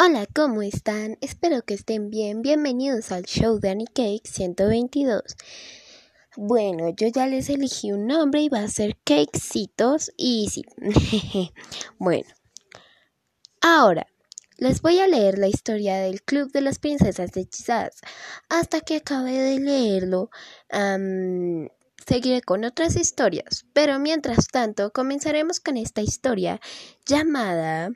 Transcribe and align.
Hola, 0.00 0.28
¿cómo 0.32 0.62
están? 0.62 1.18
Espero 1.20 1.62
que 1.62 1.74
estén 1.74 2.08
bien. 2.08 2.40
Bienvenidos 2.40 3.10
al 3.10 3.24
show 3.24 3.58
de 3.58 3.70
Annie 3.70 3.88
Cake 3.92 4.22
122. 4.22 5.22
Bueno, 6.36 6.90
yo 6.96 7.08
ya 7.08 7.26
les 7.26 7.50
elegí 7.50 7.90
un 7.90 8.06
nombre 8.06 8.40
y 8.42 8.48
va 8.48 8.60
a 8.60 8.68
ser 8.68 8.96
Cakecitos 9.02 10.12
y 10.16 10.50
sí. 10.50 10.62
bueno, 11.98 12.28
ahora 13.60 14.06
les 14.56 14.82
voy 14.82 15.00
a 15.00 15.08
leer 15.08 15.36
la 15.36 15.48
historia 15.48 15.96
del 15.96 16.22
Club 16.22 16.52
de 16.52 16.60
las 16.60 16.78
Princesas 16.78 17.36
Hechizadas. 17.36 18.00
Hasta 18.48 18.82
que 18.82 18.98
acabe 18.98 19.32
de 19.32 19.58
leerlo, 19.58 20.30
seguiré 22.06 22.40
con 22.42 22.64
otras 22.64 22.94
historias. 22.94 23.66
Pero 23.72 23.98
mientras 23.98 24.46
tanto, 24.46 24.92
comenzaremos 24.92 25.58
con 25.58 25.76
esta 25.76 26.02
historia 26.02 26.60
llamada 27.04 27.90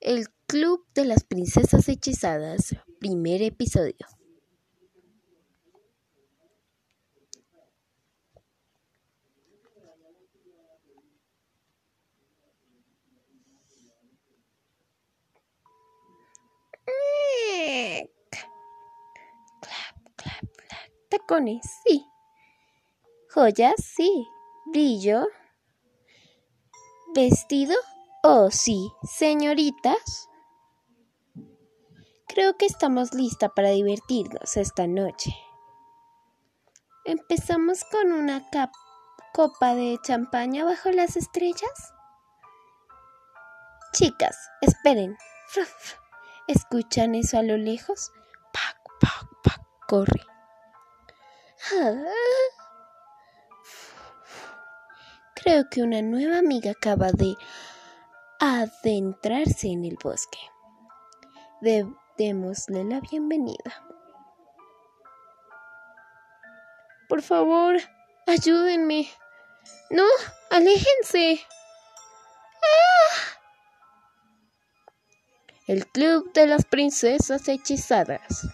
el 0.00 0.28
Club 0.46 0.86
de 0.94 1.04
las 1.04 1.24
Princesas 1.24 1.88
Hechizadas, 1.88 2.74
primer 3.00 3.42
episodio. 3.42 4.06
Tacones, 21.08 21.64
sí. 21.84 22.04
Joyas, 23.34 23.74
sí. 23.82 24.26
Brillo. 24.72 25.26
Vestido, 27.14 27.74
Oh, 28.30 28.50
sí, 28.50 28.92
señoritas. 29.04 30.28
Creo 32.26 32.58
que 32.58 32.66
estamos 32.66 33.14
listas 33.14 33.50
para 33.56 33.70
divertirnos 33.70 34.58
esta 34.58 34.86
noche. 34.86 35.34
¿Empezamos 37.06 37.84
con 37.90 38.12
una 38.12 38.46
copa 39.32 39.74
de 39.74 39.98
champaña 40.02 40.66
bajo 40.66 40.90
las 40.90 41.16
estrellas? 41.16 41.94
Chicas, 43.94 44.36
esperen. 44.60 45.16
¿Escuchan 46.48 47.14
eso 47.14 47.38
a 47.38 47.42
lo 47.42 47.56
lejos? 47.56 48.12
Pac, 48.52 48.76
pac, 49.00 49.26
pac, 49.42 49.62
corre. 49.88 50.22
Ah. 51.72 51.94
Creo 55.34 55.70
que 55.70 55.80
una 55.80 56.02
nueva 56.02 56.36
amiga 56.36 56.72
acaba 56.72 57.10
de 57.10 57.34
adentrarse 58.38 59.68
en 59.68 59.84
el 59.84 59.96
bosque. 60.02 60.38
démosle 62.16 62.84
la 62.84 63.00
bienvenida. 63.00 63.84
Por 67.08 67.22
favor, 67.22 67.76
ayúdenme. 68.26 69.08
No, 69.90 70.04
aléjense. 70.50 71.40
¡Ah! 72.62 73.38
El 75.66 75.86
Club 75.86 76.32
de 76.32 76.46
las 76.46 76.64
Princesas 76.64 77.48
Hechizadas. 77.48 78.46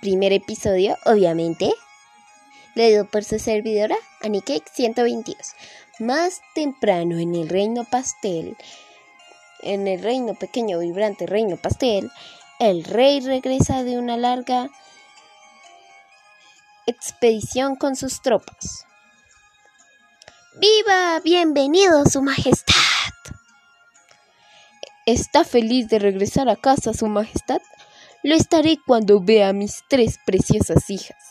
Primer 0.00 0.32
episodio, 0.32 0.96
obviamente. 1.04 1.72
Leído 2.74 3.04
por 3.08 3.24
su 3.24 3.38
servidora, 3.38 3.96
Anikek 4.22 4.66
122. 4.72 5.36
Más 6.00 6.40
temprano 6.54 7.18
en 7.18 7.34
el 7.34 7.50
reino 7.50 7.84
pastel, 7.84 8.56
en 9.60 9.86
el 9.86 10.02
reino 10.02 10.32
pequeño, 10.32 10.78
vibrante 10.78 11.26
reino 11.26 11.58
pastel, 11.58 12.10
el 12.58 12.84
rey 12.84 13.20
regresa 13.20 13.84
de 13.84 13.98
una 13.98 14.16
larga 14.16 14.70
expedición 16.86 17.76
con 17.76 17.96
sus 17.96 18.22
tropas. 18.22 18.86
¡Viva! 20.58 21.20
¡Bienvenido, 21.22 22.06
Su 22.06 22.22
Majestad! 22.22 22.74
¿Está 25.04 25.44
feliz 25.44 25.88
de 25.88 25.98
regresar 25.98 26.48
a 26.48 26.56
casa, 26.56 26.94
Su 26.94 27.08
Majestad? 27.08 27.60
Lo 28.22 28.34
estaré 28.34 28.78
cuando 28.86 29.20
vea 29.20 29.50
a 29.50 29.52
mis 29.52 29.82
tres 29.90 30.18
preciosas 30.24 30.88
hijas. 30.88 31.22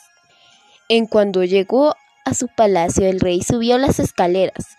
En 0.89 1.07
cuando 1.07 1.43
llegó 1.43 1.95
a 2.29 2.33
su 2.33 2.47
palacio, 2.47 3.07
el 3.07 3.19
rey 3.19 3.41
subió 3.41 3.77
las 3.77 3.99
escaleras. 3.99 4.77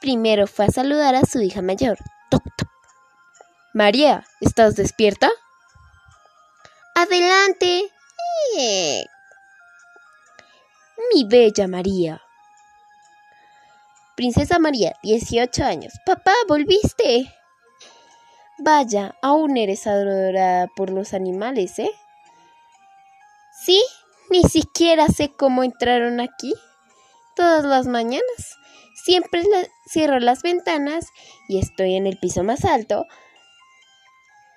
Primero 0.00 0.46
fue 0.46 0.66
a 0.66 0.70
saludar 0.70 1.14
a 1.14 1.24
su 1.24 1.40
hija 1.40 1.62
mayor. 1.62 1.98
Toc, 2.30 2.44
toc. 2.56 2.68
María, 3.74 4.24
¿estás 4.40 4.76
despierta? 4.76 5.30
Adelante. 6.94 7.90
Mi 11.12 11.24
bella 11.24 11.68
María. 11.68 12.22
Princesa 14.16 14.58
María, 14.58 14.96
18 15.02 15.64
años. 15.64 15.92
Papá, 16.04 16.34
volviste. 16.48 17.32
Vaya, 18.58 19.14
aún 19.22 19.56
eres 19.56 19.86
adorada 19.86 20.66
por 20.74 20.90
los 20.90 21.14
animales, 21.14 21.78
¿eh? 21.78 21.90
Sí, 23.52 23.80
ni 24.30 24.42
siquiera 24.42 25.08
sé 25.08 25.32
cómo 25.36 25.64
entraron 25.64 26.20
aquí. 26.20 26.54
Todas 27.36 27.64
las 27.64 27.86
mañanas. 27.86 28.56
Siempre 29.04 29.42
cierro 29.90 30.18
las 30.18 30.42
ventanas 30.42 31.06
y 31.48 31.58
estoy 31.58 31.94
en 31.94 32.06
el 32.06 32.18
piso 32.18 32.42
más 32.42 32.64
alto. 32.64 33.06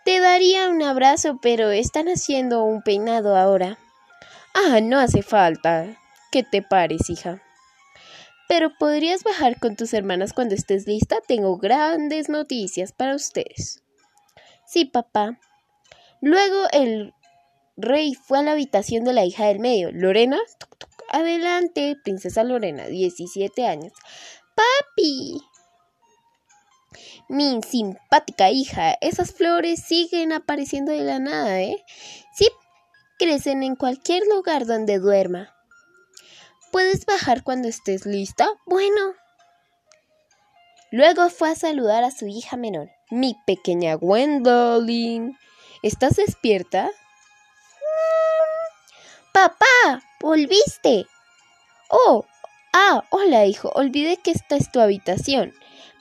Te 0.03 0.19
daría 0.19 0.69
un 0.69 0.81
abrazo, 0.81 1.39
pero 1.41 1.69
están 1.69 2.07
haciendo 2.07 2.63
un 2.63 2.81
peinado 2.81 3.37
ahora. 3.37 3.77
Ah, 4.53 4.81
no 4.81 4.99
hace 4.99 5.21
falta. 5.21 5.97
¿Qué 6.31 6.43
te 6.43 6.61
pares, 6.61 7.09
hija? 7.09 7.41
Pero 8.49 8.75
podrías 8.77 9.23
bajar 9.23 9.59
con 9.59 9.75
tus 9.75 9.93
hermanas 9.93 10.33
cuando 10.33 10.55
estés 10.55 10.87
lista. 10.87 11.17
Tengo 11.25 11.57
grandes 11.57 12.27
noticias 12.29 12.91
para 12.91 13.15
ustedes. 13.15 13.83
Sí, 14.65 14.85
papá. 14.85 15.39
Luego 16.19 16.67
el 16.71 17.13
Rey 17.81 18.13
fue 18.15 18.39
a 18.39 18.43
la 18.43 18.51
habitación 18.51 19.03
de 19.03 19.13
la 19.13 19.25
hija 19.25 19.47
del 19.47 19.59
medio. 19.59 19.91
Lorena, 19.91 20.39
adelante, 21.09 21.97
princesa 22.03 22.43
Lorena, 22.43 22.87
17 22.87 23.67
años. 23.67 23.93
Papi. 24.55 25.41
Mi 27.29 27.61
simpática 27.63 28.51
hija, 28.51 28.97
esas 28.99 29.31
flores 29.31 29.81
siguen 29.83 30.33
apareciendo 30.33 30.91
de 30.91 31.03
la 31.03 31.19
nada, 31.19 31.61
¿eh? 31.61 31.83
Sí, 32.33 32.49
crecen 33.17 33.63
en 33.63 33.75
cualquier 33.75 34.23
lugar 34.27 34.65
donde 34.65 34.99
duerma. 34.99 35.55
¿Puedes 36.71 37.05
bajar 37.05 37.43
cuando 37.43 37.67
estés 37.67 38.05
lista? 38.05 38.49
Bueno. 38.65 39.13
Luego 40.91 41.29
fue 41.29 41.51
a 41.51 41.55
saludar 41.55 42.03
a 42.03 42.11
su 42.11 42.27
hija 42.27 42.57
menor. 42.57 42.89
Mi 43.09 43.37
pequeña 43.45 43.95
Gwendolyn. 43.95 45.37
¿Estás 45.83 46.17
despierta? 46.17 46.91
Papá, 49.33 50.03
volviste. 50.19 51.07
Oh, 51.89 52.25
ah, 52.73 53.05
hola 53.11 53.45
hijo, 53.45 53.71
olvidé 53.75 54.17
que 54.17 54.31
esta 54.31 54.57
es 54.57 54.69
tu 54.71 54.81
habitación. 54.81 55.53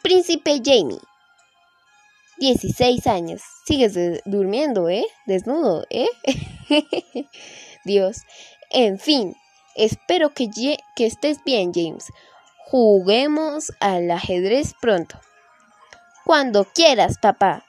Príncipe 0.03 0.61
Jamie. 0.65 0.99
16 2.39 3.07
años. 3.07 3.43
Sigues 3.67 3.97
durmiendo, 4.25 4.89
¿eh? 4.89 5.07
Desnudo, 5.27 5.87
¿eh? 5.91 6.09
Dios. 7.85 8.23
En 8.71 8.99
fin, 8.99 9.37
espero 9.77 10.35
que, 10.35 10.49
que 10.97 11.07
estés 11.07 11.45
bien, 11.45 11.73
James. 11.73 12.07
Juguemos 12.67 13.71
al 13.79 14.11
ajedrez 14.11 14.75
pronto. 14.81 15.21
Cuando 16.25 16.65
quieras, 16.65 17.19
papá. 17.21 17.65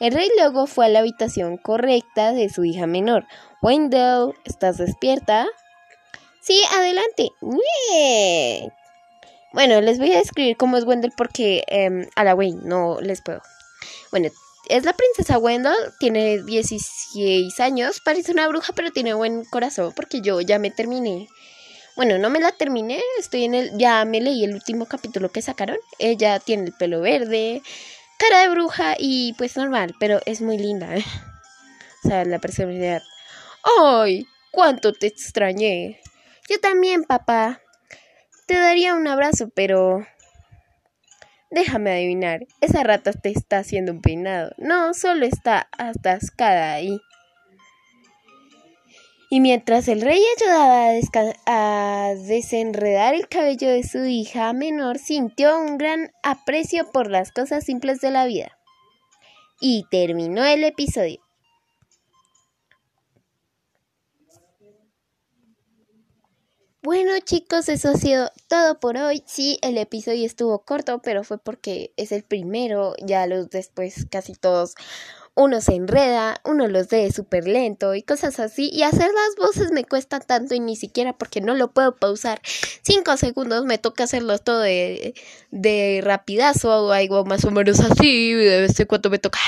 El 0.00 0.12
rey 0.12 0.28
luego 0.36 0.66
fue 0.66 0.86
a 0.86 0.88
la 0.88 1.00
habitación 1.00 1.56
correcta 1.56 2.32
de 2.32 2.48
su 2.48 2.64
hija 2.64 2.86
menor. 2.86 3.26
Wendell, 3.62 4.34
¿estás 4.44 4.78
despierta? 4.78 5.46
Sí, 6.40 6.60
adelante. 6.72 7.30
Bueno, 9.52 9.80
les 9.80 9.98
voy 9.98 10.12
a 10.12 10.18
describir 10.18 10.56
cómo 10.56 10.76
es 10.76 10.84
Wendell 10.84 11.12
porque 11.16 11.64
em, 11.66 12.06
a 12.14 12.24
la 12.24 12.34
Wayne 12.34 12.60
no 12.62 13.00
les 13.00 13.22
puedo. 13.22 13.40
Bueno, 14.10 14.28
es 14.68 14.84
la 14.84 14.92
princesa 14.92 15.38
Wendell, 15.38 15.74
tiene 15.98 16.42
16 16.42 17.58
años, 17.60 18.00
parece 18.04 18.32
una 18.32 18.48
bruja, 18.48 18.72
pero 18.74 18.90
tiene 18.90 19.14
buen 19.14 19.44
corazón 19.44 19.92
porque 19.96 20.20
yo 20.20 20.40
ya 20.40 20.58
me 20.58 20.70
terminé. 20.70 21.28
Bueno, 21.96 22.18
no 22.18 22.28
me 22.28 22.40
la 22.40 22.52
terminé, 22.52 23.00
estoy 23.18 23.44
en 23.44 23.54
el 23.54 23.78
ya 23.78 24.04
me 24.04 24.20
leí 24.20 24.44
el 24.44 24.52
último 24.52 24.86
capítulo 24.86 25.32
que 25.32 25.40
sacaron. 25.40 25.78
Ella 25.98 26.38
tiene 26.38 26.64
el 26.64 26.72
pelo 26.72 27.00
verde, 27.00 27.62
cara 28.18 28.42
de 28.42 28.48
bruja 28.48 28.94
y 28.98 29.34
pues 29.34 29.56
normal, 29.56 29.94
pero 29.98 30.20
es 30.26 30.40
muy 30.40 30.58
linda. 30.58 30.96
¿eh? 30.96 31.04
O 32.04 32.08
sea, 32.08 32.24
la 32.24 32.38
personalidad. 32.38 33.02
¡Ay! 33.80 34.26
¡Cuánto 34.50 34.92
te 34.92 35.06
extrañé! 35.06 36.00
Yo 36.48 36.60
también, 36.60 37.04
papá. 37.04 37.60
Te 38.46 38.54
daría 38.54 38.94
un 38.94 39.08
abrazo, 39.08 39.48
pero... 39.54 40.06
Déjame 41.50 41.92
adivinar, 41.92 42.46
esa 42.60 42.82
rata 42.82 43.12
te 43.12 43.30
está 43.30 43.58
haciendo 43.58 43.92
un 43.92 44.02
peinado. 44.02 44.52
No, 44.58 44.94
solo 44.94 45.26
está 45.26 45.68
atascada 45.78 46.74
ahí. 46.74 47.00
Y 49.28 49.40
mientras 49.40 49.88
el 49.88 50.02
rey 50.02 50.22
ayudaba 50.36 50.90
a, 51.46 52.14
desenredar 52.14 53.14
el 53.14 53.28
cabello 53.28 53.68
de 53.68 53.82
su 53.82 54.04
hija 54.04 54.52
menor, 54.52 54.98
sintió 54.98 55.58
un 55.58 55.78
gran 55.78 56.12
aprecio 56.22 56.90
por 56.92 57.10
las 57.10 57.32
cosas 57.32 57.64
simples 57.64 58.00
de 58.00 58.12
la 58.12 58.26
vida. 58.26 58.56
Y 59.60 59.84
terminó 59.90 60.44
el 60.44 60.62
episodio. 60.62 61.20
Bueno 66.82 67.18
chicos, 67.18 67.68
eso 67.68 67.88
ha 67.88 67.94
sido 67.94 68.30
todo 68.46 68.78
por 68.78 68.96
hoy. 68.96 69.24
Sí, 69.26 69.58
el 69.60 69.76
episodio 69.76 70.24
estuvo 70.24 70.62
corto, 70.62 71.02
pero 71.02 71.24
fue 71.24 71.38
porque 71.38 71.92
es 71.96 72.12
el 72.12 72.22
primero. 72.22 72.94
Ya 73.04 73.26
los 73.26 73.50
después 73.50 74.06
casi 74.08 74.34
todos 74.34 74.76
uno 75.36 75.60
se 75.60 75.74
enreda, 75.74 76.40
uno 76.44 76.66
los 76.66 76.90
lee 76.90 77.12
súper 77.12 77.46
lento 77.46 77.94
y 77.94 78.02
cosas 78.02 78.40
así. 78.40 78.70
Y 78.72 78.82
hacer 78.82 79.10
las 79.12 79.36
voces 79.36 79.70
me 79.70 79.84
cuesta 79.84 80.18
tanto 80.18 80.54
y 80.54 80.60
ni 80.60 80.76
siquiera 80.76 81.12
porque 81.12 81.42
no 81.42 81.54
lo 81.54 81.70
puedo 81.70 81.94
pausar. 81.94 82.40
Cinco 82.82 83.16
segundos 83.18 83.64
me 83.66 83.76
toca 83.76 84.04
hacerlo 84.04 84.38
todo 84.38 84.60
de, 84.60 85.14
de 85.50 86.00
rapidazo 86.02 86.86
o 86.86 86.90
algo 86.90 87.24
más 87.26 87.44
o 87.44 87.50
menos 87.50 87.80
así. 87.80 88.32
De 88.32 88.62
vez 88.62 88.80
en 88.80 88.86
cuando 88.86 89.10
me 89.10 89.18
toca... 89.18 89.38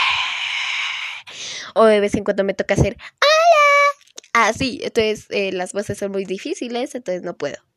O 1.75 1.85
de 1.85 2.01
vez 2.01 2.15
en 2.15 2.25
cuando 2.25 2.45
me 2.45 2.55
toca 2.55 2.75
hacer... 2.75 2.99
¡Hola! 2.99 4.49
Así, 4.49 4.81
entonces 4.83 5.27
eh, 5.31 5.53
las 5.53 5.73
voces 5.73 5.97
son 5.97 6.13
muy 6.13 6.27
difíciles, 6.27 6.95
entonces 6.95 7.23
no 7.23 7.35
puedo. 7.35 7.68